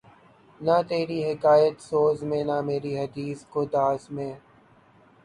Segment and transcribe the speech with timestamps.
[0.59, 4.31] نہ تری حکایت سوز میں نہ مری حدیث گداز میں